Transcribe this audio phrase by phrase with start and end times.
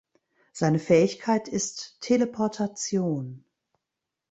[0.51, 3.45] Seine Fähigkeit ist Teleportation.